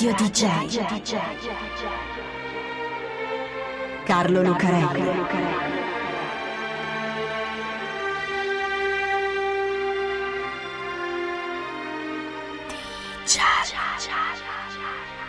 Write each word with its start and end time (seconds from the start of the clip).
Radio 0.00 0.14
DJ. 0.14 0.46
Carlo 4.04 4.42
Lucarelli. 4.44 5.02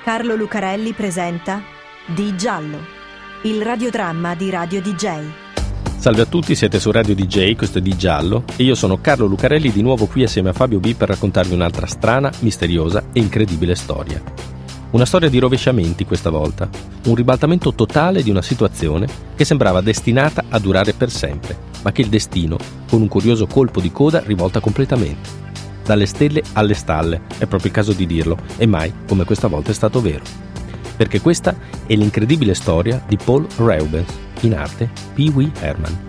Carlo 0.04 0.36
Lucarelli 0.36 0.94
presenta 0.94 1.64
Di 2.06 2.38
Giallo, 2.38 2.78
il 3.46 3.64
radiodramma 3.64 4.36
di 4.36 4.52
Radio 4.52 4.82
DJ. 4.82 5.22
Salve 5.98 6.22
a 6.22 6.26
tutti, 6.26 6.54
siete 6.54 6.80
su 6.80 6.92
Radio 6.92 7.16
DJ, 7.16 7.56
questo 7.56 7.80
è 7.80 7.82
Di 7.82 7.98
Giallo 7.98 8.44
e 8.56 8.62
io 8.62 8.76
sono 8.76 9.02
Carlo 9.02 9.26
Lucarelli 9.26 9.72
di 9.72 9.82
nuovo 9.82 10.06
qui 10.06 10.22
assieme 10.22 10.50
a 10.50 10.54
Fabio 10.54 10.80
B 10.80 10.94
per 10.94 11.08
raccontarvi 11.08 11.56
un'altra 11.56 11.88
strana, 11.88 12.32
misteriosa 12.42 13.06
e 13.12 13.20
incredibile 13.20 13.74
storia. 13.74 14.59
Una 14.92 15.06
storia 15.06 15.30
di 15.30 15.38
rovesciamenti 15.38 16.04
questa 16.04 16.32
volta, 16.32 16.68
un 17.06 17.14
ribaltamento 17.14 17.76
totale 17.76 18.24
di 18.24 18.32
una 18.32 18.42
situazione 18.42 19.08
che 19.36 19.46
sembrava 19.46 19.82
destinata 19.82 20.46
a 20.50 20.58
durare 20.58 20.94
per 20.94 21.12
sempre, 21.12 21.56
ma 21.84 21.92
che 21.92 22.02
il 22.02 22.10
destino, 22.10 22.58
con 22.90 23.02
un 23.02 23.08
curioso 23.08 23.46
colpo 23.46 23.82
di 23.82 23.92
coda, 23.92 24.24
rivolta 24.26 24.60
completamente. 24.60 25.30
Dalle 25.86 26.08
stelle 26.08 26.42
alle 26.54 26.74
stalle, 26.74 27.22
è 27.38 27.46
proprio 27.46 27.70
il 27.70 27.72
caso 27.72 27.94
di 27.94 28.08
dirlo, 28.08 28.36
e 28.58 28.66
mai 28.66 28.92
come 29.08 29.26
questa 29.26 29.48
volta 29.48 29.70
è 29.70 29.76
stato 29.76 30.02
vero. 30.02 30.24
Perché 30.98 31.22
questa 31.22 31.56
è 31.86 31.94
l'incredibile 31.94 32.56
storia 32.56 33.00
di 33.08 33.18
Paul 33.24 33.46
Reubens, 33.58 34.12
in 34.42 34.56
arte 34.56 34.90
Pee 35.14 35.30
Wee 35.30 35.52
Herman. 35.60 36.08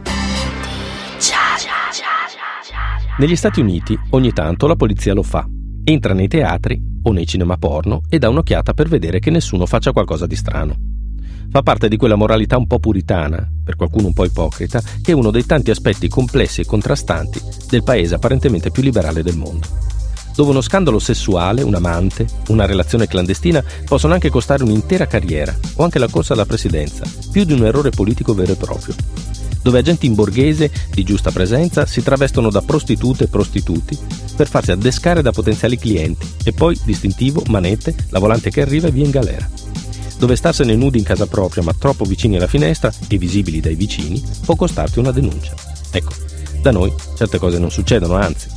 Negli 3.18 3.36
Stati 3.36 3.60
Uniti 3.60 3.98
ogni 4.10 4.32
tanto 4.32 4.66
la 4.66 4.76
polizia 4.76 5.12
lo 5.12 5.22
fa. 5.22 5.46
Entra 5.84 6.14
nei 6.14 6.28
teatri 6.28 6.80
o 7.02 7.12
nei 7.12 7.26
cinema 7.26 7.56
porno 7.56 8.02
e 8.08 8.18
dà 8.18 8.28
un'occhiata 8.28 8.74
per 8.74 8.88
vedere 8.88 9.18
che 9.18 9.30
nessuno 9.30 9.66
faccia 9.66 9.92
qualcosa 9.92 10.26
di 10.26 10.36
strano. 10.36 10.76
Fa 11.50 11.62
parte 11.62 11.88
di 11.88 11.96
quella 11.96 12.14
moralità 12.14 12.56
un 12.56 12.66
po' 12.66 12.78
puritana, 12.78 13.50
per 13.64 13.76
qualcuno 13.76 14.06
un 14.06 14.12
po' 14.12 14.24
ipocrita, 14.24 14.80
che 15.02 15.12
è 15.12 15.14
uno 15.14 15.30
dei 15.30 15.44
tanti 15.44 15.70
aspetti 15.70 16.08
complessi 16.08 16.60
e 16.60 16.66
contrastanti 16.66 17.40
del 17.68 17.82
paese 17.82 18.14
apparentemente 18.14 18.70
più 18.70 18.82
liberale 18.82 19.22
del 19.22 19.36
mondo 19.36 19.66
dove 20.34 20.50
uno 20.50 20.62
scandalo 20.62 20.98
sessuale, 20.98 21.62
un 21.62 21.74
amante, 21.74 22.26
una 22.48 22.64
relazione 22.64 23.06
clandestina 23.06 23.62
possono 23.84 24.14
anche 24.14 24.30
costare 24.30 24.62
un'intera 24.62 25.06
carriera 25.06 25.54
o 25.76 25.84
anche 25.84 25.98
la 25.98 26.08
corsa 26.08 26.32
alla 26.32 26.46
presidenza, 26.46 27.04
più 27.30 27.44
di 27.44 27.52
un 27.52 27.64
errore 27.64 27.90
politico 27.90 28.32
vero 28.32 28.52
e 28.52 28.56
proprio. 28.56 28.94
Dove 29.62 29.78
agenti 29.78 30.06
in 30.06 30.14
borghese 30.14 30.70
di 30.90 31.02
giusta 31.02 31.30
presenza 31.30 31.86
si 31.86 32.02
travestono 32.02 32.50
da 32.50 32.62
prostitute 32.62 33.24
e 33.24 33.28
prostituti 33.28 33.96
per 34.34 34.48
farsi 34.48 34.70
addescare 34.70 35.22
da 35.22 35.32
potenziali 35.32 35.76
clienti 35.76 36.26
e 36.44 36.52
poi, 36.52 36.78
distintivo, 36.84 37.42
manette, 37.48 37.94
la 38.08 38.18
volante 38.18 38.50
che 38.50 38.62
arriva 38.62 38.88
e 38.88 38.92
via 38.92 39.04
in 39.04 39.10
galera. 39.10 39.48
Dove 40.18 40.36
starsene 40.36 40.74
nudi 40.74 40.98
in 40.98 41.04
casa 41.04 41.26
propria 41.26 41.62
ma 41.62 41.74
troppo 41.78 42.04
vicini 42.04 42.36
alla 42.36 42.46
finestra 42.46 42.92
e 43.08 43.18
visibili 43.18 43.60
dai 43.60 43.74
vicini 43.74 44.22
può 44.44 44.54
costarti 44.56 44.98
una 44.98 45.12
denuncia. 45.12 45.54
Ecco, 45.90 46.12
da 46.60 46.70
noi 46.70 46.92
certe 47.16 47.38
cose 47.38 47.58
non 47.58 47.70
succedono, 47.70 48.14
anzi, 48.14 48.48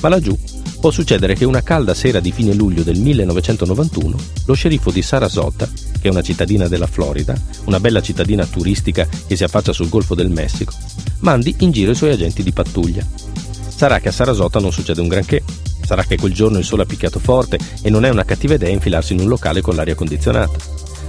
ma 0.00 0.08
laggiù 0.08 0.36
può 0.82 0.90
succedere 0.90 1.36
che 1.36 1.44
una 1.44 1.62
calda 1.62 1.94
sera 1.94 2.18
di 2.18 2.32
fine 2.32 2.54
luglio 2.54 2.82
del 2.82 2.98
1991 2.98 4.16
lo 4.46 4.52
sceriffo 4.52 4.90
di 4.90 5.00
Sarasota, 5.00 5.68
che 6.00 6.08
è 6.08 6.10
una 6.10 6.22
cittadina 6.22 6.66
della 6.66 6.88
Florida, 6.88 7.40
una 7.66 7.78
bella 7.78 8.02
cittadina 8.02 8.44
turistica 8.44 9.06
che 9.28 9.36
si 9.36 9.44
affaccia 9.44 9.72
sul 9.72 9.88
Golfo 9.88 10.16
del 10.16 10.28
Messico, 10.28 10.72
mandi 11.20 11.54
in 11.60 11.70
giro 11.70 11.92
i 11.92 11.94
suoi 11.94 12.10
agenti 12.10 12.42
di 12.42 12.50
pattuglia. 12.50 13.06
Sarà 13.68 14.00
che 14.00 14.08
a 14.08 14.12
Sarasota 14.12 14.58
non 14.58 14.72
succede 14.72 15.00
un 15.00 15.06
granché, 15.06 15.44
sarà 15.84 16.02
che 16.02 16.16
quel 16.16 16.34
giorno 16.34 16.58
il 16.58 16.64
sole 16.64 16.82
ha 16.82 16.86
picchiato 16.86 17.20
forte 17.20 17.60
e 17.80 17.88
non 17.88 18.04
è 18.04 18.08
una 18.08 18.24
cattiva 18.24 18.54
idea 18.54 18.70
infilarsi 18.70 19.12
in 19.12 19.20
un 19.20 19.28
locale 19.28 19.60
con 19.60 19.76
l'aria 19.76 19.94
condizionata. 19.94 20.58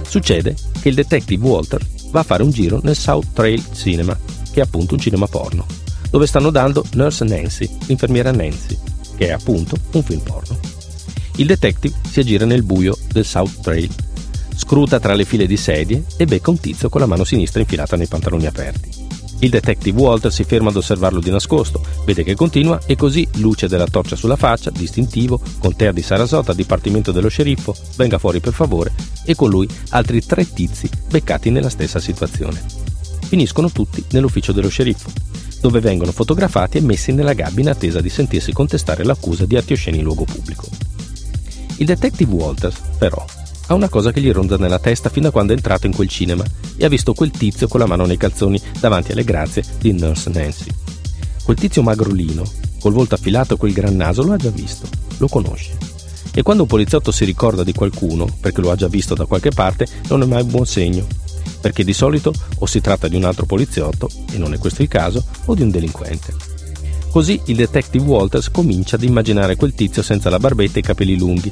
Succede 0.06 0.54
che 0.80 0.88
il 0.88 0.94
detective 0.94 1.44
Walter 1.44 1.84
va 2.12 2.20
a 2.20 2.24
fare 2.24 2.44
un 2.44 2.50
giro 2.50 2.78
nel 2.84 2.94
South 2.94 3.32
Trail 3.32 3.60
Cinema, 3.74 4.16
che 4.52 4.60
è 4.60 4.62
appunto 4.62 4.94
un 4.94 5.00
cinema 5.00 5.26
porno, 5.26 5.66
dove 6.10 6.28
stanno 6.28 6.50
dando 6.50 6.84
Nurse 6.92 7.24
Nancy, 7.24 7.68
l'infermiera 7.86 8.30
Nancy, 8.30 8.92
che 9.16 9.28
è 9.28 9.32
appunto 9.32 9.76
un 9.92 10.02
film 10.02 10.20
porno. 10.20 10.58
Il 11.36 11.46
detective 11.46 11.94
si 12.08 12.20
aggira 12.20 12.44
nel 12.44 12.62
buio 12.62 12.96
del 13.12 13.24
South 13.24 13.60
Trail, 13.60 13.90
scruta 14.56 15.00
tra 15.00 15.14
le 15.14 15.24
file 15.24 15.46
di 15.46 15.56
sedie 15.56 16.04
e 16.16 16.26
becca 16.26 16.50
un 16.50 16.60
tizio 16.60 16.88
con 16.88 17.00
la 17.00 17.06
mano 17.06 17.24
sinistra 17.24 17.60
infilata 17.60 17.96
nei 17.96 18.06
pantaloni 18.06 18.46
aperti. 18.46 19.02
Il 19.40 19.50
detective 19.50 20.00
Walter 20.00 20.32
si 20.32 20.44
ferma 20.44 20.70
ad 20.70 20.76
osservarlo 20.76 21.20
di 21.20 21.30
nascosto, 21.30 21.84
vede 22.06 22.22
che 22.22 22.34
continua 22.34 22.80
e 22.86 22.96
così, 22.96 23.28
luce 23.34 23.66
della 23.66 23.86
torcia 23.86 24.16
sulla 24.16 24.36
faccia, 24.36 24.70
distintivo, 24.70 25.40
contea 25.58 25.92
di 25.92 26.02
Sarasota, 26.02 26.54
dipartimento 26.54 27.12
dello 27.12 27.28
sceriffo, 27.28 27.74
venga 27.96 28.18
fuori 28.18 28.40
per 28.40 28.54
favore, 28.54 28.92
e 29.24 29.34
con 29.34 29.50
lui 29.50 29.68
altri 29.90 30.24
tre 30.24 30.50
tizi 30.50 30.88
beccati 31.10 31.50
nella 31.50 31.68
stessa 31.68 31.98
situazione. 31.98 32.62
Finiscono 33.26 33.70
tutti 33.70 34.02
nell'ufficio 34.12 34.52
dello 34.52 34.68
sceriffo 34.68 35.10
dove 35.64 35.80
vengono 35.80 36.12
fotografati 36.12 36.76
e 36.76 36.82
messi 36.82 37.10
nella 37.12 37.32
gabbia 37.32 37.62
in 37.62 37.70
attesa 37.70 38.02
di 38.02 38.10
sentirsi 38.10 38.52
contestare 38.52 39.02
l'accusa 39.02 39.46
di 39.46 39.56
atti 39.56 39.72
osceni 39.72 39.96
in 39.96 40.04
luogo 40.04 40.24
pubblico. 40.24 40.66
Il 41.78 41.86
detective 41.86 42.30
Walters, 42.30 42.78
però, 42.98 43.24
ha 43.68 43.72
una 43.72 43.88
cosa 43.88 44.12
che 44.12 44.20
gli 44.20 44.30
ronda 44.30 44.58
nella 44.58 44.78
testa 44.78 45.08
fin 45.08 45.22
da 45.22 45.30
quando 45.30 45.54
è 45.54 45.56
entrato 45.56 45.86
in 45.86 45.94
quel 45.94 46.08
cinema 46.08 46.44
e 46.76 46.84
ha 46.84 46.88
visto 46.88 47.14
quel 47.14 47.30
tizio 47.30 47.66
con 47.66 47.80
la 47.80 47.86
mano 47.86 48.04
nei 48.04 48.18
calzoni 48.18 48.60
davanti 48.78 49.12
alle 49.12 49.24
grazie 49.24 49.64
di 49.78 49.92
Nurse 49.92 50.28
Nancy. 50.28 50.70
Quel 51.42 51.56
tizio 51.56 51.80
magrolino, 51.80 52.44
col 52.78 52.92
volto 52.92 53.14
affilato 53.14 53.54
e 53.54 53.56
quel 53.56 53.72
gran 53.72 53.96
naso, 53.96 54.22
lo 54.22 54.34
ha 54.34 54.36
già 54.36 54.50
visto, 54.50 54.86
lo 55.16 55.28
conosce. 55.28 55.78
E 56.34 56.42
quando 56.42 56.64
un 56.64 56.68
poliziotto 56.68 57.10
si 57.10 57.24
ricorda 57.24 57.64
di 57.64 57.72
qualcuno, 57.72 58.28
perché 58.38 58.60
lo 58.60 58.70
ha 58.70 58.76
già 58.76 58.88
visto 58.88 59.14
da 59.14 59.24
qualche 59.24 59.50
parte, 59.50 59.86
non 60.08 60.20
è 60.20 60.26
mai 60.26 60.42
un 60.42 60.50
buon 60.50 60.66
segno, 60.66 61.06
perché 61.64 61.82
di 61.82 61.94
solito 61.94 62.30
o 62.58 62.66
si 62.66 62.82
tratta 62.82 63.08
di 63.08 63.16
un 63.16 63.24
altro 63.24 63.46
poliziotto, 63.46 64.10
e 64.30 64.36
non 64.36 64.52
è 64.52 64.58
questo 64.58 64.82
il 64.82 64.88
caso, 64.88 65.24
o 65.46 65.54
di 65.54 65.62
un 65.62 65.70
delinquente. 65.70 66.34
Così 67.10 67.40
il 67.46 67.56
detective 67.56 68.04
Walters 68.04 68.50
comincia 68.50 68.96
ad 68.96 69.02
immaginare 69.02 69.56
quel 69.56 69.72
tizio 69.72 70.02
senza 70.02 70.28
la 70.28 70.38
barbetta 70.38 70.76
e 70.76 70.80
i 70.80 70.82
capelli 70.82 71.16
lunghi, 71.16 71.50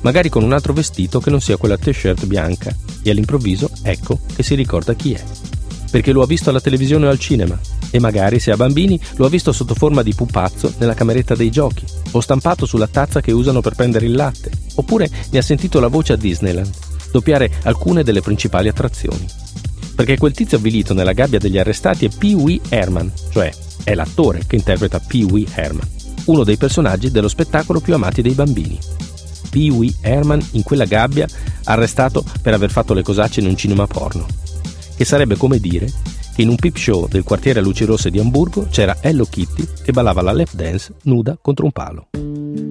magari 0.00 0.30
con 0.30 0.42
un 0.42 0.52
altro 0.52 0.72
vestito 0.72 1.20
che 1.20 1.30
non 1.30 1.40
sia 1.40 1.58
quella 1.58 1.78
t-shirt 1.78 2.26
bianca, 2.26 2.74
e 3.04 3.10
all'improvviso 3.10 3.70
ecco 3.82 4.18
che 4.34 4.42
si 4.42 4.56
ricorda 4.56 4.94
chi 4.94 5.12
è. 5.12 5.22
Perché 5.92 6.10
lo 6.10 6.22
ha 6.22 6.26
visto 6.26 6.50
alla 6.50 6.60
televisione 6.60 7.06
o 7.06 7.10
al 7.10 7.20
cinema, 7.20 7.56
e 7.92 8.00
magari 8.00 8.40
se 8.40 8.50
ha 8.50 8.56
bambini 8.56 8.98
lo 9.14 9.26
ha 9.26 9.28
visto 9.28 9.52
sotto 9.52 9.76
forma 9.76 10.02
di 10.02 10.12
pupazzo 10.12 10.74
nella 10.78 10.94
cameretta 10.94 11.36
dei 11.36 11.52
giochi, 11.52 11.84
o 12.10 12.20
stampato 12.20 12.66
sulla 12.66 12.88
tazza 12.88 13.20
che 13.20 13.30
usano 13.30 13.60
per 13.60 13.76
prendere 13.76 14.06
il 14.06 14.16
latte, 14.16 14.50
oppure 14.74 15.08
ne 15.30 15.38
ha 15.38 15.42
sentito 15.42 15.78
la 15.78 15.86
voce 15.86 16.14
a 16.14 16.16
Disneyland, 16.16 16.81
doppiare 17.12 17.50
alcune 17.62 18.02
delle 18.02 18.22
principali 18.22 18.66
attrazioni 18.66 19.42
perché 19.94 20.16
quel 20.16 20.32
tizio 20.32 20.56
avvilito 20.56 20.94
nella 20.94 21.12
gabbia 21.12 21.38
degli 21.38 21.58
arrestati 21.58 22.06
è 22.06 22.08
Pee 22.08 22.34
Wee 22.34 22.60
Herman, 22.68 23.12
cioè 23.30 23.52
è 23.84 23.94
l'attore 23.94 24.42
che 24.46 24.56
interpreta 24.56 24.98
Pee 24.98 25.24
Wee 25.24 25.46
Herman, 25.54 25.88
uno 26.26 26.44
dei 26.44 26.56
personaggi 26.56 27.10
dello 27.10 27.28
spettacolo 27.28 27.80
più 27.80 27.94
amati 27.94 28.22
dei 28.22 28.32
bambini. 28.32 28.78
Pee 29.50 29.70
Wee 29.70 29.94
Herman 30.00 30.44
in 30.52 30.62
quella 30.62 30.86
gabbia 30.86 31.28
arrestato 31.64 32.24
per 32.40 32.54
aver 32.54 32.70
fatto 32.70 32.94
le 32.94 33.02
cosacce 33.02 33.40
in 33.40 33.46
un 33.46 33.56
cinema 33.56 33.86
porno, 33.86 34.26
che 34.96 35.04
sarebbe 35.04 35.36
come 35.36 35.58
dire 35.58 35.92
in 36.36 36.48
un 36.48 36.56
peep 36.56 36.76
show 36.76 37.06
del 37.08 37.24
quartiere 37.24 37.58
a 37.58 37.62
luci 37.62 37.84
rosse 37.84 38.10
di 38.10 38.18
Amburgo 38.18 38.66
c'era 38.70 38.96
Hello 39.00 39.24
Kitty 39.24 39.66
che 39.82 39.92
ballava 39.92 40.22
la 40.22 40.32
lap 40.32 40.52
dance 40.52 40.94
nuda 41.02 41.36
contro 41.40 41.66
un 41.66 41.72
palo. 41.72 42.08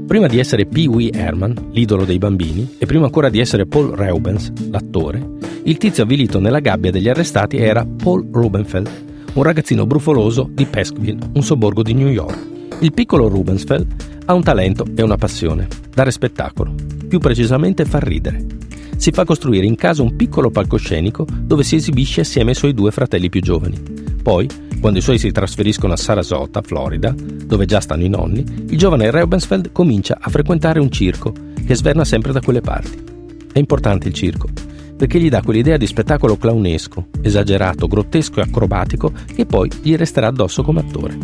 Prima 0.07 0.27
di 0.27 0.39
essere 0.39 0.65
Pee 0.65 0.87
Wee 0.87 1.11
Herman, 1.11 1.69
l'idolo 1.71 2.03
dei 2.03 2.17
bambini, 2.17 2.75
e 2.77 2.85
prima 2.85 3.05
ancora 3.05 3.29
di 3.29 3.39
essere 3.39 3.65
Paul 3.65 3.95
Reubens, 3.95 4.51
l'attore, 4.69 5.25
il 5.63 5.77
tizio 5.77 6.03
avvilito 6.03 6.39
nella 6.39 6.59
gabbia 6.59 6.91
degli 6.91 7.07
arrestati 7.07 7.57
era 7.57 7.85
Paul 7.85 8.27
Rubenfeld, 8.31 8.89
un 9.33 9.43
ragazzino 9.43 9.85
brufoloso 9.85 10.49
di 10.51 10.65
Peskville, 10.65 11.29
un 11.33 11.43
sobborgo 11.43 11.83
di 11.83 11.93
New 11.93 12.09
York. 12.09 12.37
Il 12.79 12.93
piccolo 12.93 13.27
Rubensfeld 13.29 13.87
ha 14.25 14.33
un 14.33 14.43
talento 14.43 14.85
e 14.95 15.01
una 15.01 15.17
passione, 15.17 15.67
dare 15.93 16.11
spettacolo, 16.11 16.73
più 17.07 17.19
precisamente 17.19 17.85
far 17.85 18.03
ridere. 18.03 18.43
Si 19.01 19.09
fa 19.09 19.25
costruire 19.25 19.65
in 19.65 19.73
casa 19.73 20.03
un 20.03 20.15
piccolo 20.15 20.51
palcoscenico 20.51 21.25
dove 21.25 21.63
si 21.63 21.73
esibisce 21.73 22.21
assieme 22.21 22.51
ai 22.51 22.55
suoi 22.55 22.75
due 22.75 22.91
fratelli 22.91 23.29
più 23.29 23.41
giovani. 23.41 23.81
Poi 24.21 24.47
quando 24.79 24.99
i 24.99 25.01
suoi 25.01 25.17
si 25.17 25.31
trasferiscono 25.31 25.93
a 25.93 25.97
Sarasota, 25.97 26.61
Florida, 26.61 27.11
dove 27.17 27.65
già 27.65 27.79
stanno 27.79 28.03
i 28.03 28.09
nonni, 28.09 28.45
il 28.69 28.77
giovane 28.77 29.09
Reubensfeld 29.09 29.71
comincia 29.71 30.19
a 30.21 30.29
frequentare 30.29 30.79
un 30.79 30.91
circo 30.91 31.33
che 31.65 31.73
sverna 31.73 32.05
sempre 32.05 32.31
da 32.31 32.41
quelle 32.41 32.61
parti. 32.61 33.03
È 33.51 33.57
importante 33.57 34.07
il 34.07 34.13
circo, 34.13 34.49
perché 34.95 35.19
gli 35.19 35.29
dà 35.29 35.41
quell'idea 35.41 35.77
di 35.77 35.87
spettacolo 35.87 36.37
clownesco, 36.37 37.07
esagerato, 37.23 37.87
grottesco 37.87 38.39
e 38.39 38.43
acrobatico 38.43 39.11
che 39.33 39.47
poi 39.47 39.67
gli 39.81 39.95
resterà 39.95 40.27
addosso 40.27 40.61
come 40.61 40.81
attore. 40.81 41.17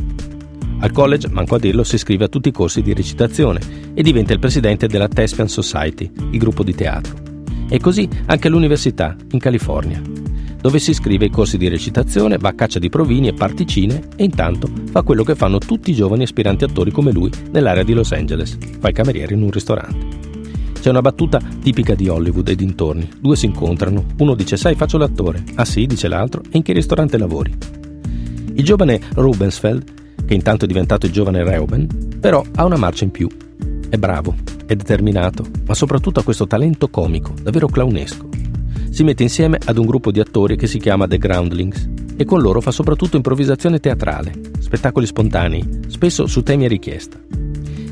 Al 0.79 0.91
college, 0.91 1.29
manco 1.29 1.53
a 1.53 1.59
dirlo, 1.59 1.83
si 1.83 1.93
iscrive 1.93 2.25
a 2.25 2.27
tutti 2.27 2.49
i 2.49 2.53
corsi 2.53 2.81
di 2.81 2.95
recitazione 2.95 3.59
e 3.93 4.01
diventa 4.01 4.33
il 4.33 4.39
presidente 4.39 4.87
della 4.87 5.07
Thespian 5.07 5.47
Society, 5.47 6.11
il 6.31 6.39
gruppo 6.39 6.63
di 6.63 6.73
teatro. 6.73 7.27
E 7.69 7.79
così 7.79 8.07
anche 8.25 8.47
all'università, 8.47 9.15
in 9.31 9.39
California, 9.39 10.01
dove 10.59 10.79
si 10.79 10.91
iscrive 10.91 11.25
ai 11.25 11.31
corsi 11.31 11.57
di 11.57 11.67
recitazione, 11.67 12.37
va 12.37 12.49
a 12.49 12.53
caccia 12.53 12.79
di 12.79 12.89
provini 12.89 13.27
e 13.27 13.33
particine 13.33 14.01
e 14.15 14.23
intanto 14.23 14.69
fa 14.91 15.01
quello 15.01 15.23
che 15.23 15.35
fanno 15.35 15.59
tutti 15.59 15.91
i 15.91 15.95
giovani 15.95 16.23
aspiranti 16.23 16.63
attori 16.63 16.91
come 16.91 17.11
lui 17.11 17.29
nell'area 17.51 17.83
di 17.83 17.93
Los 17.93 18.11
Angeles, 18.11 18.57
fa 18.79 18.87
il 18.87 18.93
cameriere 18.93 19.33
in 19.33 19.43
un 19.43 19.51
ristorante. 19.51 20.25
C'è 20.79 20.89
una 20.89 21.01
battuta 21.01 21.41
tipica 21.61 21.95
di 21.95 22.07
Hollywood 22.07 22.47
e 22.47 22.55
dintorni. 22.55 23.09
Due 23.19 23.35
si 23.35 23.45
incontrano, 23.45 24.05
uno 24.19 24.35
dice 24.35 24.57
sai 24.57 24.75
faccio 24.75 24.97
l'attore, 24.97 25.43
ah 25.55 25.65
sì, 25.65 25.85
dice 25.85 26.07
l'altro, 26.07 26.41
e 26.43 26.57
in 26.57 26.63
che 26.63 26.73
ristorante 26.73 27.17
lavori? 27.17 27.53
Il 28.53 28.63
giovane 28.63 28.99
Rubensfeld, 29.13 30.25
che 30.25 30.33
intanto 30.33 30.65
è 30.65 30.67
diventato 30.67 31.05
il 31.05 31.11
giovane 31.11 31.43
Reuben, 31.43 32.17
però 32.19 32.43
ha 32.55 32.65
una 32.65 32.77
marcia 32.77 33.03
in 33.03 33.11
più. 33.11 33.27
È 33.89 33.97
bravo, 33.97 34.35
è 34.67 34.75
determinato, 34.75 35.43
ma 35.65 35.73
soprattutto 35.73 36.19
ha 36.19 36.23
questo 36.23 36.45
talento 36.45 36.89
comico, 36.89 37.33
davvero 37.41 37.67
clownesco. 37.67 38.29
Si 38.91 39.03
mette 39.03 39.23
insieme 39.23 39.57
ad 39.63 39.77
un 39.77 39.85
gruppo 39.85 40.11
di 40.11 40.19
attori 40.19 40.57
che 40.57 40.67
si 40.67 40.77
chiama 40.77 41.07
The 41.07 41.17
Groundlings 41.17 41.89
e 42.15 42.25
con 42.25 42.41
loro 42.41 42.61
fa 42.61 42.71
soprattutto 42.71 43.15
improvvisazione 43.15 43.79
teatrale, 43.79 44.33
spettacoli 44.59 45.05
spontanei, 45.05 45.81
spesso 45.87 46.27
su 46.27 46.43
temi 46.43 46.65
a 46.65 46.67
richiesta. 46.67 47.17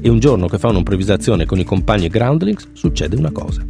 E 0.02 0.10
un 0.10 0.20
giorno 0.20 0.48
che 0.48 0.60
fa 0.60 0.68
un'improvvisazione 0.68 1.46
con 1.46 1.60
i 1.60 1.64
compagni 1.64 2.10
Groundlings 2.10 2.68
succede 2.74 3.16
una 3.16 3.32
cosa. 3.32 3.64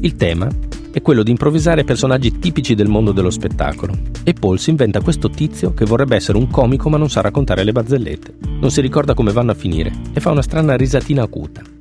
Il 0.00 0.14
tema 0.16 0.48
è 0.92 1.02
quello 1.02 1.22
di 1.22 1.30
improvvisare 1.30 1.84
personaggi 1.84 2.38
tipici 2.38 2.74
del 2.74 2.88
mondo 2.88 3.12
dello 3.12 3.28
spettacolo. 3.28 3.94
E 4.24 4.32
Paul 4.32 4.58
si 4.58 4.70
inventa 4.70 5.02
questo 5.02 5.28
tizio 5.28 5.74
che 5.74 5.84
vorrebbe 5.84 6.16
essere 6.16 6.38
un 6.38 6.48
comico 6.48 6.88
ma 6.88 6.96
non 6.96 7.10
sa 7.10 7.20
raccontare 7.20 7.64
le 7.64 7.72
barzellette. 7.72 8.34
Non 8.60 8.70
si 8.70 8.80
ricorda 8.80 9.12
come 9.12 9.32
vanno 9.32 9.50
a 9.50 9.54
finire 9.54 9.92
e 10.14 10.20
fa 10.20 10.30
una 10.30 10.40
strana 10.40 10.74
risatina 10.74 11.22
acuta. 11.22 11.75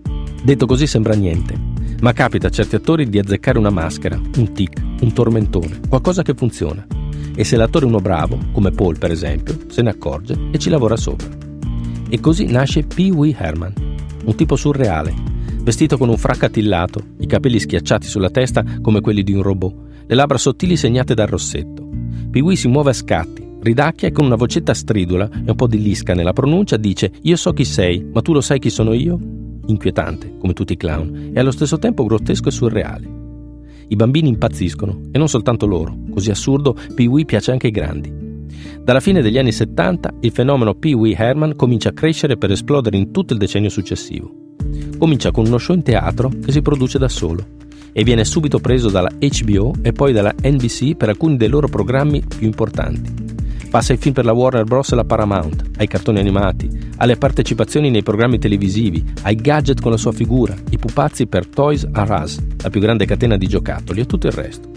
Detto 0.46 0.68
così 0.68 0.86
sembra 0.86 1.16
niente, 1.16 1.60
ma 2.02 2.14
capita 2.14 2.46
a 2.46 2.52
certi 2.52 2.76
attori 2.76 3.10
di 3.10 3.18
azzeccare 3.18 3.58
una 3.58 3.72
maschera, 3.72 4.22
un 4.38 4.54
tic, 4.54 4.80
un 5.02 5.12
tormentone, 5.12 5.80
qualcosa 5.90 6.22
che 6.22 6.36
funziona. 6.36 6.86
E 7.36 7.44
se 7.44 7.58
l'attore 7.58 7.86
è 7.86 7.88
uno 7.88 7.98
bravo, 7.98 8.38
come 8.52 8.70
Paul 8.70 9.00
per 9.00 9.10
esempio, 9.10 9.58
se 9.70 9.82
ne 9.82 9.90
accorge 9.90 10.38
e 10.52 10.60
ci 10.60 10.70
lavora 10.70 10.98
sopra. 10.98 11.28
E 12.08 12.20
così 12.20 12.46
nasce 12.46 12.84
Pee 12.84 13.10
Wee 13.10 13.36
Herman, 13.36 13.74
un 14.24 14.36
tipo 14.36 14.56
surreale, 14.56 15.16
vestito 15.64 15.98
con 15.98 16.10
un 16.10 16.18
fraccatillato, 16.18 17.02
i 17.22 17.26
capelli 17.26 17.58
schiacciati 17.58 18.06
sulla 18.06 18.30
testa 18.30 18.64
come 18.84 19.02
quelli 19.02 19.24
di 19.24 19.34
un 19.34 19.42
robot, 19.42 19.76
le 20.06 20.14
labbra 20.14 20.38
sottili 20.38 20.78
segnate 20.78 21.16
dal 21.16 21.26
rossetto. 21.26 21.90
Piwi 22.30 22.56
si 22.56 22.68
muove 22.68 22.92
a 22.92 22.94
scatti, 22.94 23.44
ridacchia 23.62 24.10
e 24.10 24.12
con 24.12 24.26
una 24.26 24.36
vocetta 24.36 24.76
stridula 24.76 25.28
e 25.28 25.50
un 25.50 25.56
po' 25.56 25.66
di 25.66 25.82
lisca 25.82 26.14
nella 26.14 26.34
pronuncia 26.34 26.78
dice 26.78 27.12
Io 27.24 27.36
so 27.36 27.52
chi 27.52 27.66
sei, 27.66 28.08
ma 28.14 28.22
tu 28.22 28.32
lo 28.32 28.42
sai 28.42 28.60
chi 28.60 28.70
sono 28.70 28.94
io? 28.94 29.35
Inquietante, 29.68 30.38
come 30.38 30.54
tutti 30.54 30.74
i 30.74 30.78
clown, 30.78 31.32
e 31.34 31.40
allo 31.40 31.52
stesso 31.52 31.78
tempo 31.80 32.06
grottesco 32.06 32.50
e 32.50 32.52
surreale. 32.52 33.10
I 33.88 33.96
bambini 33.96 34.30
impazziscono, 34.30 35.02
e 35.12 35.18
non 35.18 35.28
soltanto 35.28 35.66
loro. 35.66 35.98
Così 36.12 36.30
assurdo, 36.32 36.76
Pee-wee 36.94 37.26
piace 37.26 37.52
anche 37.52 37.68
ai 37.68 37.72
grandi. 37.72 38.24
Dalla 38.82 39.00
fine 39.00 39.22
degli 39.22 39.38
anni 39.38 39.52
70 39.52 40.16
il 40.22 40.32
fenomeno 40.32 40.76
Pee-wee 40.76 41.16
Herman 41.16 41.56
comincia 41.56 41.90
a 41.90 41.94
crescere 41.94 42.38
per 42.38 42.52
esplodere 42.52 42.98
in 42.98 43.12
tutto 43.12 43.34
il 43.34 43.40
decennio 43.40 43.70
successivo. 43.70 44.32
Comincia 44.98 45.32
con 45.32 45.46
uno 45.46 45.58
show 45.58 45.76
in 45.76 45.84
teatro 45.84 46.30
che 46.30 46.52
si 46.52 46.62
produce 46.62 46.98
da 46.98 47.10
solo 47.10 47.46
e 47.92 48.04
viene 48.04 48.26
subito 48.26 48.60
preso 48.60 48.90
dalla 48.90 49.10
HBO 49.10 49.74
e 49.82 49.92
poi 49.92 50.14
dalla 50.14 50.34
NBC 50.42 50.96
per 50.96 51.10
alcuni 51.10 51.38
dei 51.38 51.50
loro 51.50 51.68
programmi 51.68 52.24
più 52.38 52.46
importanti. 52.46 53.25
Passa 53.76 53.92
ai 53.92 54.00
film 54.00 54.14
per 54.14 54.24
la 54.24 54.32
Warner 54.32 54.64
Bros. 54.64 54.94
e 54.94 54.96
la 54.96 55.04
Paramount, 55.04 55.72
ai 55.76 55.88
cartoni 55.88 56.20
animati, 56.20 56.70
alle 56.96 57.18
partecipazioni 57.18 57.90
nei 57.90 58.04
programmi 58.04 58.40
televisivi, 58.40 59.04
ai 59.24 59.36
gadget 59.36 59.82
con 59.82 59.92
la 59.92 59.98
sua 59.98 60.14
figura, 60.14 60.56
i 60.70 60.78
pupazzi 60.78 61.28
per 61.28 61.46
Toys 61.46 61.86
R 61.92 62.22
Us, 62.24 62.42
la 62.62 62.70
più 62.70 62.80
grande 62.80 63.06
catena 63.06 63.36
di 63.36 63.50
giocattoli 63.50 64.00
e 64.00 64.06
tutto 64.06 64.28
il 64.28 64.32
resto. 64.32 64.70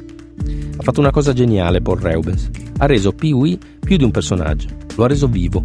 Ha 0.79 0.83
fatto 0.83 0.99
una 0.99 1.13
cosa 1.13 1.33
geniale 1.33 1.81
Paul 1.81 2.01
Reubens. 2.01 2.51
Ha 2.79 2.87
reso 2.87 3.13
Pee-wee 3.13 3.57
più 3.79 3.97
di 3.97 4.03
un 4.03 4.11
personaggio, 4.11 4.67
lo 4.97 5.05
ha 5.05 5.07
reso 5.07 5.29
vivo, 5.29 5.63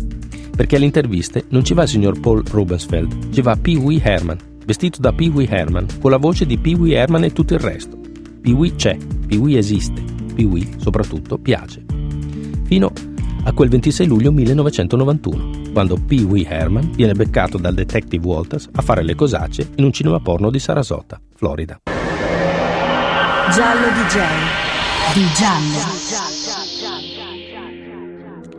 perché 0.55 0.75
alle 0.75 0.85
interviste 0.85 1.45
non 1.49 1.65
ci 1.65 1.73
va 1.73 1.81
il 1.81 1.89
signor 1.89 2.19
Paul 2.19 2.43
Rubensfeld, 2.47 3.33
ci 3.33 3.41
va 3.41 3.57
Pee 3.59 3.77
Wee 3.77 3.99
Herman, 3.99 4.37
vestito 4.63 5.01
da 5.01 5.11
Pee 5.11 5.29
Wee 5.29 5.49
Herman, 5.49 5.87
con 5.99 6.11
la 6.11 6.17
voce 6.17 6.45
di 6.45 6.59
Pee 6.59 6.75
Wee 6.75 6.93
Herman 6.93 7.23
e 7.23 7.33
tutto 7.33 7.55
il 7.55 7.61
resto. 7.61 7.97
Pee 8.41 8.53
Wee 8.53 8.75
c'è, 8.75 8.95
Pee 9.25 9.39
Wee 9.39 9.57
esiste, 9.57 10.03
Pee 10.35 10.45
Wee 10.45 10.67
soprattutto 10.77 11.39
piace. 11.39 11.83
Fino 12.65 12.85
a 12.85 13.12
quel 13.51 13.67
26 13.67 14.07
luglio 14.07 14.31
1991, 14.31 15.71
quando 15.73 15.97
Pee 16.05 16.23
Wee 16.23 16.45
Herman 16.47 16.91
viene 16.95 17.13
beccato 17.13 17.57
dal 17.57 17.73
detective 17.73 18.25
Walters 18.25 18.69
a 18.71 18.81
fare 18.81 19.03
le 19.03 19.15
cosacce 19.15 19.71
in 19.75 19.83
un 19.83 19.91
cinema 19.91 20.21
porno 20.21 20.49
di 20.49 20.59
Sarasota, 20.59 21.19
Florida. 21.35 21.79
Giallo 23.51 23.87
DJ 23.87 24.19
di 25.13 25.25
Giallo. 25.33 25.81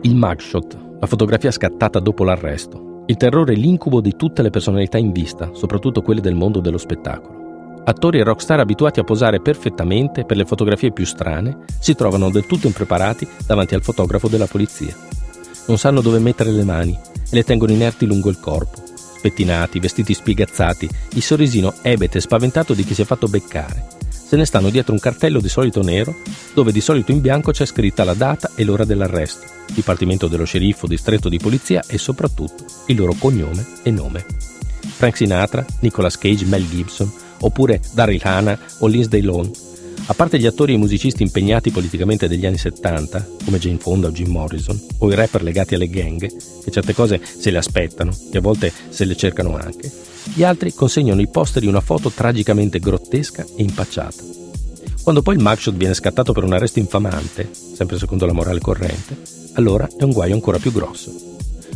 Il 0.01 0.15
mugshot 0.15 0.83
la 1.05 1.07
fotografia 1.07 1.51
scattata 1.51 1.99
dopo 1.99 2.23
l'arresto, 2.23 3.03
il 3.05 3.17
terrore 3.17 3.53
e 3.53 3.57
l'incubo 3.57 4.01
di 4.01 4.15
tutte 4.15 4.41
le 4.41 4.49
personalità 4.49 4.97
in 4.97 5.11
vista, 5.11 5.51
soprattutto 5.53 6.01
quelle 6.01 6.21
del 6.21 6.35
mondo 6.35 6.61
dello 6.61 6.77
spettacolo. 6.77 7.34
Attori 7.87 8.19
e 8.19 8.23
rockstar 8.23 8.59
abituati 8.59 8.99
a 8.99 9.03
posare 9.03 9.39
perfettamente 9.39 10.25
per 10.25 10.37
le 10.37 10.45
fotografie 10.45 10.91
più 10.91 11.05
strane 11.05 11.59
si 11.79 11.93
trovano 11.93 12.31
del 12.31 12.47
tutto 12.47 12.65
impreparati 12.65 13.27
davanti 13.45 13.75
al 13.75 13.83
fotografo 13.83 14.27
della 14.27 14.47
polizia. 14.47 14.95
Non 15.67 15.77
sanno 15.77 16.01
dove 16.01 16.19
mettere 16.19 16.51
le 16.51 16.63
mani 16.63 16.91
e 16.91 17.29
le 17.29 17.43
tengono 17.43 17.71
inerti 17.71 18.05
lungo 18.05 18.29
il 18.29 18.39
corpo, 18.39 18.81
pettinati, 19.21 19.79
vestiti 19.79 20.15
spiegazzati, 20.15 20.89
il 21.13 21.21
sorrisino 21.21 21.75
ebete 21.81 22.17
e 22.17 22.21
spaventato 22.21 22.73
di 22.73 22.83
chi 22.83 22.95
si 22.95 23.03
è 23.03 23.05
fatto 23.05 23.27
beccare. 23.27 23.85
Se 24.09 24.35
ne 24.35 24.45
stanno 24.45 24.71
dietro 24.71 24.93
un 24.93 24.99
cartello 24.99 25.39
di 25.39 25.49
solito 25.49 25.83
nero, 25.83 26.15
dove 26.55 26.71
di 26.71 26.81
solito 26.81 27.11
in 27.11 27.21
bianco 27.21 27.51
c'è 27.51 27.65
scritta 27.65 28.03
la 28.03 28.15
data 28.15 28.51
e 28.55 28.63
l'ora 28.63 28.83
dell'arresto 28.83 29.53
Dipartimento 29.71 30.27
dello 30.27 30.45
Sceriffo, 30.45 30.87
Distretto 30.87 31.29
di 31.29 31.37
Polizia 31.37 31.83
e 31.87 31.97
soprattutto 31.97 32.65
il 32.87 32.97
loro 32.97 33.13
cognome 33.17 33.65
e 33.83 33.91
nome. 33.91 34.25
Frank 34.79 35.17
Sinatra, 35.17 35.65
Nicolas 35.81 36.17
Cage, 36.17 36.45
Mel 36.45 36.67
Gibson, 36.67 37.11
oppure 37.45 37.81
Daryl 37.93 38.21
Hannah 38.23 38.59
o 38.79 38.87
Lindsay 38.87 39.21
Lohan. 39.21 39.51
A 40.07 40.13
parte 40.13 40.37
gli 40.37 40.45
attori 40.45 40.73
e 40.73 40.75
i 40.75 40.79
musicisti 40.79 41.23
impegnati 41.23 41.71
politicamente 41.71 42.27
degli 42.27 42.45
anni 42.45 42.57
70, 42.57 43.27
come 43.43 43.57
Jane 43.57 43.79
Fonda 43.79 44.07
o 44.07 44.11
Jim 44.11 44.29
Morrison, 44.29 44.79
o 44.99 45.11
i 45.11 45.15
rapper 45.15 45.41
legati 45.41 45.73
alle 45.73 45.89
gang, 45.89 46.19
che 46.19 46.71
certe 46.71 46.93
cose 46.93 47.19
se 47.23 47.49
le 47.49 47.57
aspettano 47.57 48.15
e 48.31 48.37
a 48.37 48.41
volte 48.41 48.71
se 48.89 49.05
le 49.05 49.15
cercano 49.15 49.57
anche, 49.57 49.91
gli 50.33 50.43
altri 50.43 50.73
consegnano 50.73 51.21
i 51.21 51.27
poster 51.27 51.61
di 51.61 51.67
una 51.67 51.81
foto 51.81 52.11
tragicamente 52.11 52.79
grottesca 52.79 53.43
e 53.55 53.63
impacciata. 53.63 54.23
Quando 55.01 55.21
poi 55.21 55.35
il 55.35 55.41
mugshot 55.41 55.75
viene 55.75 55.93
scattato 55.93 56.33
per 56.33 56.43
un 56.43 56.53
arresto 56.53 56.79
infamante, 56.79 57.49
sempre 57.51 57.97
secondo 57.97 58.25
la 58.25 58.33
morale 58.33 58.59
corrente, 58.59 59.17
allora 59.53 59.87
è 59.97 60.03
un 60.03 60.11
guaio 60.11 60.33
ancora 60.33 60.59
più 60.59 60.71
grosso. 60.71 61.11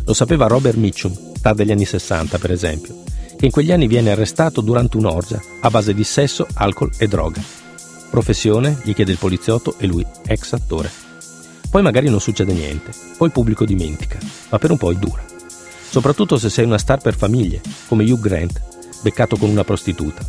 Lo 0.05 0.13
sapeva 0.13 0.47
Robert 0.47 0.77
Mitchum, 0.77 1.15
star 1.35 1.55
degli 1.55 1.71
anni 1.71 1.85
60 1.85 2.37
per 2.37 2.51
esempio, 2.51 3.03
che 3.39 3.45
in 3.45 3.51
quegli 3.51 3.71
anni 3.71 3.87
viene 3.87 4.11
arrestato 4.11 4.59
durante 4.59 4.97
un'orgia 4.97 5.41
a 5.61 5.69
base 5.69 5.93
di 5.93 6.03
sesso, 6.03 6.45
alcol 6.55 6.91
e 6.97 7.07
droga. 7.07 7.41
Professione, 8.09 8.81
gli 8.83 8.93
chiede 8.93 9.13
il 9.13 9.17
poliziotto 9.17 9.75
e 9.77 9.87
lui, 9.87 10.05
ex 10.25 10.51
attore. 10.51 10.91
Poi 11.69 11.81
magari 11.81 12.09
non 12.09 12.19
succede 12.19 12.51
niente, 12.51 12.91
poi 13.15 13.27
il 13.27 13.33
pubblico 13.33 13.63
dimentica, 13.63 14.19
ma 14.49 14.57
per 14.57 14.71
un 14.71 14.77
po' 14.77 14.91
è 14.91 14.95
dura. 14.95 15.23
Soprattutto 15.89 16.37
se 16.37 16.49
sei 16.49 16.65
una 16.65 16.77
star 16.77 16.99
per 16.99 17.15
famiglie, 17.15 17.61
come 17.87 18.03
Hugh 18.03 18.19
Grant, 18.19 18.61
beccato 19.03 19.37
con 19.37 19.49
una 19.49 19.63
prostituta, 19.63 20.21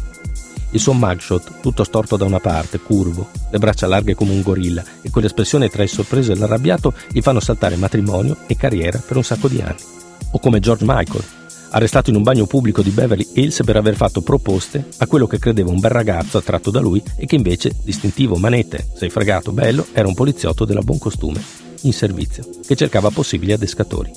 il 0.70 0.78
suo 0.78 0.92
mugshot, 0.92 1.60
tutto 1.60 1.82
storto 1.82 2.16
da 2.16 2.26
una 2.26 2.38
parte, 2.38 2.78
curvo, 2.78 3.28
le 3.50 3.58
braccia 3.58 3.88
larghe 3.88 4.14
come 4.14 4.30
un 4.30 4.42
gorilla 4.42 4.84
e 5.02 5.10
quell'espressione 5.10 5.68
tra 5.68 5.82
il 5.82 5.88
sorpreso 5.88 6.30
e 6.30 6.36
l'arrabbiato 6.36 6.94
gli 7.10 7.20
fanno 7.20 7.40
saltare 7.40 7.74
matrimonio 7.74 8.36
e 8.46 8.54
carriera 8.54 9.02
per 9.04 9.16
un 9.16 9.24
sacco 9.24 9.48
di 9.48 9.60
anni. 9.60 9.82
O 10.30 10.38
come 10.38 10.60
George 10.60 10.84
Michael, 10.86 11.24
arrestato 11.70 12.10
in 12.10 12.16
un 12.16 12.22
bagno 12.22 12.46
pubblico 12.46 12.82
di 12.82 12.90
Beverly 12.90 13.26
Hills 13.34 13.62
per 13.64 13.76
aver 13.76 13.94
fatto 13.94 14.20
proposte 14.20 14.86
a 14.98 15.06
quello 15.06 15.26
che 15.26 15.38
credeva 15.38 15.70
un 15.70 15.80
bel 15.80 15.90
ragazzo 15.90 16.38
attratto 16.38 16.70
da 16.70 16.80
lui 16.80 17.02
e 17.16 17.26
che 17.26 17.36
invece, 17.36 17.74
distintivo 17.82 18.36
manette, 18.36 18.86
sei 18.94 19.10
fregato, 19.10 19.52
bello, 19.52 19.86
era 19.92 20.08
un 20.08 20.14
poliziotto 20.14 20.64
della 20.64 20.82
buon 20.82 20.98
costume, 20.98 21.42
in 21.82 21.92
servizio, 21.92 22.44
che 22.66 22.76
cercava 22.76 23.10
possibili 23.10 23.52
adescatori. 23.52 24.10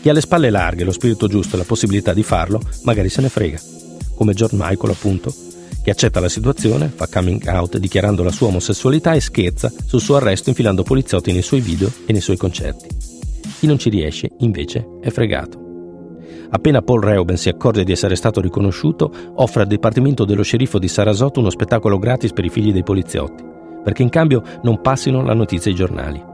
Chi 0.00 0.08
ha 0.08 0.12
le 0.12 0.20
spalle 0.20 0.50
larghe, 0.50 0.84
lo 0.84 0.92
spirito 0.92 1.28
giusto 1.28 1.54
e 1.54 1.58
la 1.58 1.64
possibilità 1.64 2.12
di 2.12 2.22
farlo, 2.22 2.60
magari 2.82 3.08
se 3.08 3.22
ne 3.22 3.28
frega. 3.28 3.60
Come 4.14 4.34
George 4.34 4.56
Michael, 4.58 4.92
appunto, 4.92 5.34
che 5.82 5.90
accetta 5.90 6.20
la 6.20 6.28
situazione, 6.28 6.90
fa 6.94 7.06
coming 7.06 7.46
out 7.46 7.78
dichiarando 7.78 8.22
la 8.22 8.30
sua 8.30 8.48
omosessualità 8.48 9.12
e 9.12 9.20
scherza 9.20 9.72
sul 9.86 10.00
suo 10.00 10.16
arresto 10.16 10.48
infilando 10.48 10.82
poliziotti 10.82 11.32
nei 11.32 11.42
suoi 11.42 11.60
video 11.60 11.90
e 12.06 12.12
nei 12.12 12.22
suoi 12.22 12.36
concerti. 12.36 12.88
Chi 13.58 13.66
non 13.66 13.78
ci 13.78 13.90
riesce, 13.90 14.30
invece, 14.38 14.86
è 15.00 15.10
fregato. 15.10 15.63
Appena 16.50 16.82
Paul 16.82 17.02
Reuben 17.02 17.36
si 17.36 17.48
accorge 17.48 17.84
di 17.84 17.92
essere 17.92 18.16
stato 18.16 18.40
riconosciuto, 18.40 19.10
offre 19.34 19.62
al 19.62 19.68
Dipartimento 19.68 20.24
dello 20.24 20.42
Sceriffo 20.42 20.78
di 20.78 20.88
Sarasota 20.88 21.40
uno 21.40 21.50
spettacolo 21.50 21.98
gratis 21.98 22.32
per 22.32 22.44
i 22.44 22.50
figli 22.50 22.72
dei 22.72 22.82
poliziotti, 22.82 23.44
perché 23.82 24.02
in 24.02 24.08
cambio 24.08 24.42
non 24.62 24.80
passino 24.80 25.22
la 25.22 25.34
notizia 25.34 25.70
ai 25.70 25.76
giornali. 25.76 26.32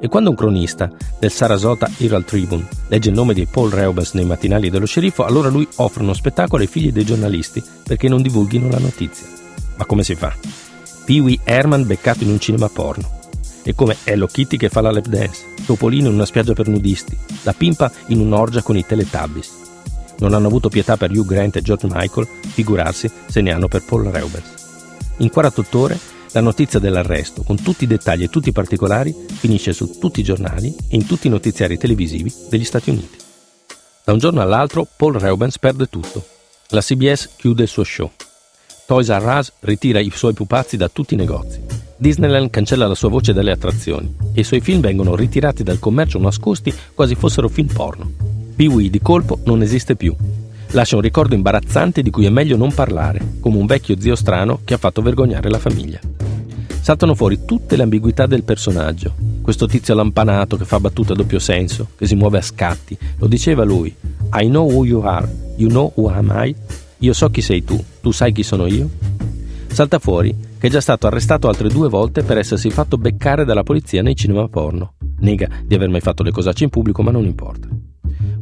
E 0.00 0.08
quando 0.08 0.30
un 0.30 0.36
cronista 0.36 0.90
del 1.18 1.30
Sarasota 1.30 1.88
Herald 1.96 2.24
Tribune 2.24 2.66
legge 2.88 3.08
il 3.08 3.14
nome 3.14 3.32
di 3.32 3.46
Paul 3.46 3.70
Reubens 3.70 4.12
nei 4.12 4.26
matinali 4.26 4.68
dello 4.68 4.86
sceriffo, 4.86 5.24
allora 5.24 5.48
lui 5.48 5.66
offre 5.76 6.02
uno 6.02 6.12
spettacolo 6.12 6.62
ai 6.62 6.68
figli 6.68 6.92
dei 6.92 7.04
giornalisti 7.04 7.62
perché 7.84 8.08
non 8.08 8.20
divulghino 8.20 8.68
la 8.68 8.78
notizia. 8.78 9.26
Ma 9.76 9.86
come 9.86 10.02
si 10.02 10.14
fa? 10.14 10.34
Pee-wee 11.06 11.40
Herman 11.44 11.86
beccato 11.86 12.24
in 12.24 12.30
un 12.30 12.38
cinema 12.38 12.68
porno. 12.68 13.22
E 13.64 13.74
come 13.74 13.96
Hello 14.04 14.26
Kitty 14.26 14.56
che 14.58 14.68
fa 14.68 14.82
la 14.82 14.90
lap 14.90 15.06
dance, 15.06 15.42
Topolino 15.64 16.08
in 16.08 16.14
una 16.14 16.26
spiaggia 16.26 16.52
per 16.52 16.68
nudisti, 16.68 17.16
la 17.42 17.54
pimpa 17.54 17.90
in 18.08 18.20
un'orgia 18.20 18.62
con 18.62 18.76
i 18.76 18.84
Teletubbies. 18.84 19.62
non 20.18 20.34
hanno 20.34 20.46
avuto 20.46 20.68
pietà 20.68 20.96
per 20.96 21.10
Hugh 21.10 21.26
Grant 21.26 21.56
e 21.56 21.62
George 21.62 21.88
Michael, 21.90 22.28
figurarsi 22.40 23.10
se 23.26 23.40
ne 23.40 23.52
hanno 23.52 23.66
per 23.66 23.82
Paul 23.82 24.04
Reubens. 24.04 24.46
In 25.18 25.30
48 25.30 25.78
ore 25.78 25.98
la 26.32 26.40
notizia 26.40 26.78
dell'arresto, 26.78 27.42
con 27.42 27.60
tutti 27.62 27.84
i 27.84 27.86
dettagli 27.86 28.24
e 28.24 28.28
tutti 28.28 28.48
i 28.48 28.52
particolari, 28.52 29.14
finisce 29.28 29.72
su 29.72 29.98
tutti 29.98 30.20
i 30.20 30.24
giornali 30.24 30.74
e 30.88 30.96
in 30.96 31.06
tutti 31.06 31.28
i 31.28 31.30
notiziari 31.30 31.78
televisivi 31.78 32.32
degli 32.50 32.64
Stati 32.64 32.90
Uniti. 32.90 33.16
Da 34.04 34.12
un 34.12 34.18
giorno 34.18 34.40
all'altro 34.40 34.86
Paul 34.96 35.14
Reubens 35.14 35.58
perde 35.58 35.86
tutto. 35.88 36.22
La 36.68 36.82
CBS 36.82 37.30
chiude 37.36 37.62
il 37.62 37.68
suo 37.68 37.84
show. 37.84 38.10
Toys 38.86 39.08
R 39.08 39.36
Us 39.38 39.52
ritira 39.60 40.00
i 40.00 40.10
suoi 40.14 40.34
pupazzi 40.34 40.76
da 40.76 40.88
tutti 40.88 41.14
i 41.14 41.16
negozi. 41.16 41.63
Disneyland 41.96 42.50
cancella 42.50 42.86
la 42.86 42.94
sua 42.94 43.08
voce 43.08 43.32
dalle 43.32 43.52
attrazioni 43.52 44.14
e 44.32 44.40
i 44.40 44.44
suoi 44.44 44.60
film 44.60 44.80
vengono 44.80 45.14
ritirati 45.14 45.62
dal 45.62 45.78
commercio 45.78 46.18
nascosti 46.18 46.74
quasi 46.92 47.14
fossero 47.14 47.48
film 47.48 47.68
porno. 47.68 48.10
Pee-wee 48.56 48.90
di 48.90 49.00
colpo 49.00 49.38
non 49.44 49.62
esiste 49.62 49.94
più. 49.94 50.14
Lascia 50.70 50.96
un 50.96 51.02
ricordo 51.02 51.34
imbarazzante 51.34 52.02
di 52.02 52.10
cui 52.10 52.26
è 52.26 52.30
meglio 52.30 52.56
non 52.56 52.74
parlare, 52.74 53.36
come 53.40 53.58
un 53.58 53.66
vecchio 53.66 53.98
zio 54.00 54.16
strano 54.16 54.60
che 54.64 54.74
ha 54.74 54.78
fatto 54.78 55.02
vergognare 55.02 55.48
la 55.48 55.58
famiglia. 55.58 56.00
Saltano 56.80 57.14
fuori 57.14 57.44
tutte 57.44 57.76
le 57.76 57.84
ambiguità 57.84 58.26
del 58.26 58.42
personaggio. 58.42 59.14
Questo 59.40 59.66
tizio 59.66 59.94
lampanato 59.94 60.56
che 60.56 60.64
fa 60.64 60.80
battute 60.80 61.12
a 61.12 61.16
doppio 61.16 61.38
senso, 61.38 61.88
che 61.96 62.06
si 62.06 62.16
muove 62.16 62.38
a 62.38 62.42
scatti. 62.42 62.98
Lo 63.18 63.26
diceva 63.26 63.62
lui. 63.62 63.94
I 64.34 64.46
know 64.48 64.68
who 64.68 64.84
you 64.84 65.00
are, 65.02 65.26
you 65.56 65.68
know 65.68 65.92
who 65.94 66.08
am 66.08 66.32
I? 66.34 66.54
Io 66.98 67.12
so 67.12 67.30
chi 67.30 67.40
sei 67.40 67.62
tu, 67.62 67.82
tu 68.00 68.10
sai 68.10 68.32
chi 68.32 68.42
sono 68.42 68.66
io? 68.66 68.90
Salta 69.68 69.98
fuori 69.98 70.34
che 70.64 70.70
è 70.70 70.72
già 70.72 70.80
stato 70.80 71.06
arrestato 71.06 71.46
altre 71.46 71.68
due 71.68 71.90
volte 71.90 72.22
per 72.22 72.38
essersi 72.38 72.70
fatto 72.70 72.96
beccare 72.96 73.44
dalla 73.44 73.62
polizia 73.62 74.00
nei 74.00 74.16
cinema 74.16 74.48
porno. 74.48 74.94
Nega 75.18 75.46
di 75.62 75.74
aver 75.74 75.90
mai 75.90 76.00
fatto 76.00 76.22
le 76.22 76.30
cosacce 76.30 76.64
in 76.64 76.70
pubblico, 76.70 77.02
ma 77.02 77.10
non 77.10 77.26
importa. 77.26 77.68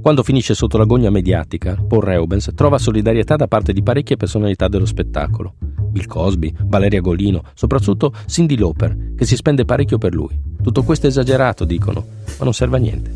Quando 0.00 0.22
finisce 0.22 0.54
sotto 0.54 0.78
la 0.78 0.84
gogna 0.84 1.10
mediatica, 1.10 1.74
Paul 1.74 2.04
Reubens 2.04 2.52
trova 2.54 2.78
solidarietà 2.78 3.34
da 3.34 3.48
parte 3.48 3.72
di 3.72 3.82
parecchie 3.82 4.16
personalità 4.16 4.68
dello 4.68 4.86
spettacolo. 4.86 5.54
Bill 5.58 6.06
Cosby, 6.06 6.54
Valeria 6.66 7.00
Golino, 7.00 7.42
soprattutto 7.54 8.14
Cindy 8.28 8.56
Lauper, 8.56 9.14
che 9.16 9.24
si 9.24 9.34
spende 9.34 9.64
parecchio 9.64 9.98
per 9.98 10.14
lui. 10.14 10.38
Tutto 10.62 10.84
questo 10.84 11.06
è 11.06 11.08
esagerato, 11.08 11.64
dicono, 11.64 12.06
ma 12.38 12.44
non 12.44 12.54
serve 12.54 12.76
a 12.76 12.80
niente. 12.80 13.12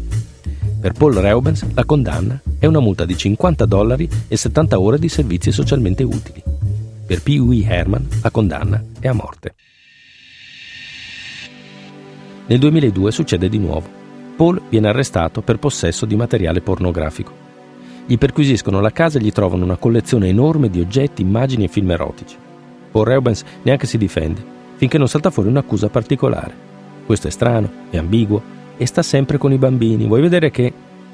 Per 0.81 0.95
Paul 0.95 1.15
Reubens 1.15 1.65
la 1.75 1.85
condanna 1.85 2.41
è 2.59 2.67
una 2.67 2.81
multa 2.81 3.05
di 3.05 3.17
50 3.17 3.67
dollari 3.67 4.11
e 4.27 4.37
70 4.37 4.81
ore 4.81 4.99
di 4.99 5.09
servizi 5.09 5.53
socialmente 5.53 6.03
utili. 6.03 6.43
Per 7.07 7.23
Pee 7.23 7.39
Wee 7.39 7.65
Herman 7.65 8.09
la 8.21 8.33
condanna 8.33 8.83
è 8.99 9.07
a 9.07 9.13
morte. 9.13 9.55
Nel 12.47 12.59
2002 12.59 13.13
succede 13.13 13.49
di 13.49 13.59
nuovo. 13.59 13.89
Paul 14.35 14.61
viene 14.69 14.89
arrestato 14.89 15.41
per 15.41 15.61
possesso 15.61 16.05
di 16.05 16.17
materiale 16.17 16.61
pornografico. 16.61 17.33
Gli 18.07 18.19
perquisiscono 18.19 18.81
la 18.81 18.91
casa 18.91 19.19
e 19.19 19.23
gli 19.23 19.31
trovano 19.31 19.63
una 19.63 19.77
collezione 19.77 20.27
enorme 20.27 20.69
di 20.69 20.81
oggetti, 20.81 21.23
immagini 21.23 21.67
e 21.67 21.69
film 21.69 21.93
erotici. 21.93 22.37
Paul 22.91 23.07
Reubens 23.07 23.45
neanche 23.63 23.87
si 23.87 23.99
difende, 23.99 24.45
finché 24.75 24.99
non 24.99 25.07
salta 25.07 25.31
fuori 25.31 25.49
un'accusa 25.49 25.89
particolare. 25.89 26.55
Questo 27.07 27.29
è 27.29 27.31
strano, 27.31 27.71
è 27.89 27.99
ambiguo 27.99 28.43
e 28.77 28.85
sta 28.85 29.03
sempre 29.03 29.39
con 29.39 29.53
i 29.53 29.59
bambini. 29.59 30.07
Vuoi 30.07 30.23
vedere 30.23 30.51
che? 30.51 30.73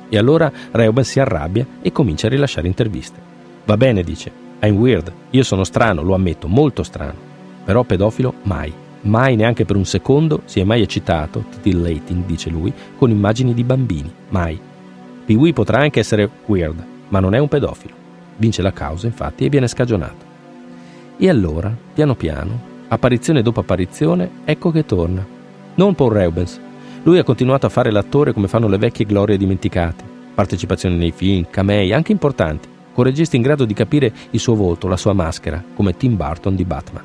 E 0.09 0.17
allora 0.17 0.51
Reubens 0.71 1.11
si 1.11 1.21
arrabbia 1.21 1.67
e 1.83 1.93
comincia 1.93 2.29
a 2.29 2.31
rilasciare 2.31 2.67
interviste. 2.67 3.21
Va 3.67 3.77
bene, 3.77 4.03
dice. 4.03 4.52
I'm 4.65 4.77
weird. 4.77 5.13
Io 5.31 5.43
sono 5.43 5.65
strano, 5.65 6.03
lo 6.03 6.15
ammetto, 6.15 6.47
molto 6.47 6.85
strano. 6.85 7.19
Però 7.65 7.83
pedofilo 7.83 8.35
mai. 8.43 8.73
Mai 9.03 9.35
neanche 9.35 9.65
per 9.65 9.75
un 9.75 9.85
secondo 9.85 10.43
si 10.45 10.61
è 10.61 10.65
mai 10.65 10.83
eccitato, 10.83 11.45
titillating, 11.51 12.25
dice 12.25 12.49
lui, 12.49 12.73
con 12.97 13.11
immagini 13.11 13.55
di 13.55 13.65
bambini. 13.65 14.13
Mai. 14.29 14.61
Pee-wee 15.25 15.53
potrà 15.53 15.81
anche 15.81 15.99
essere 15.99 16.31
weird, 16.47 16.81
ma 17.09 17.19
non 17.19 17.35
è 17.35 17.39
un 17.39 17.49
pedofilo. 17.49 17.95
Vince 18.37 18.63
la 18.63 18.73
causa, 18.73 19.07
infatti, 19.07 19.45
e 19.45 19.49
viene 19.49 19.67
scagionato. 19.67 20.25
E 21.17 21.29
allora, 21.29 21.75
piano 21.93 22.15
piano, 22.15 22.61
apparizione 22.87 23.43
dopo 23.43 23.61
apparizione, 23.61 24.31
ecco 24.45 24.71
che 24.71 24.87
torna. 24.87 25.27
Non 25.75 25.97
Paul 25.97 26.13
Reubens. 26.13 26.61
Lui 27.03 27.19
ha 27.19 27.25
continuato 27.25 27.67
a 27.67 27.71
fare 27.71 27.91
l'attore 27.91 28.33
come 28.33 28.47
fanno 28.47 28.69
le 28.69 28.79
vecchie 28.79 29.07
glorie 29.07 29.37
dimenticate. 29.37 30.05
Partecipazioni 30.35 30.97
nei 30.97 31.11
film, 31.11 31.47
camei, 31.51 31.93
anche 31.93 32.13
importanti, 32.13 32.69
con 32.93 33.05
registi 33.05 33.37
in 33.37 33.43
grado 33.43 33.65
di 33.65 33.75
capire 33.75 34.13
il 34.31 34.41
suo 34.41 34.55
volto, 34.55 34.89
la 34.89 34.97
sua 34.97 35.13
maschera, 35.13 35.63
come 35.75 35.97
Tim 35.97 36.17
Burton 36.17 36.55
di 36.55 36.65
Batman. 36.65 37.05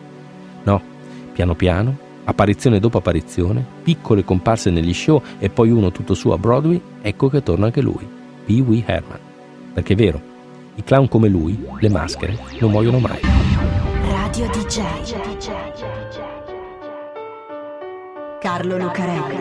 No, 0.63 0.95
Piano 1.37 1.53
piano, 1.53 1.95
apparizione 2.23 2.79
dopo 2.79 2.97
apparizione, 2.97 3.63
piccole 3.83 4.23
comparse 4.23 4.71
negli 4.71 4.91
show 4.91 5.21
e 5.37 5.51
poi 5.51 5.69
uno 5.69 5.91
tutto 5.91 6.15
su 6.15 6.29
a 6.29 6.37
Broadway, 6.39 6.81
ecco 6.99 7.29
che 7.29 7.43
torna 7.43 7.67
anche 7.67 7.79
lui, 7.79 8.07
Pee 8.43 8.61
Wee 8.61 8.83
Herman. 8.83 9.19
Perché 9.71 9.93
è 9.93 9.95
vero, 9.95 10.19
i 10.73 10.83
clown 10.83 11.07
come 11.07 11.27
lui, 11.27 11.63
le 11.79 11.89
maschere, 11.89 12.35
non 12.59 12.71
muoiono 12.71 12.97
mai. 12.97 13.19
Radio 14.01 14.47
DJ. 14.47 14.81
Carlo 18.39 18.77
Lucarelli. 18.77 19.35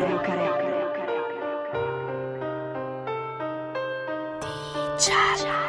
DJ. 4.99 5.66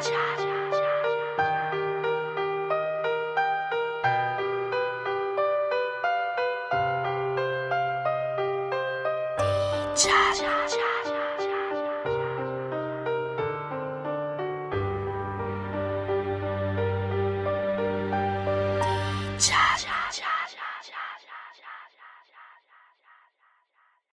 Cha 9.97 10.31
cha 10.37 10.67
cha 10.69 10.96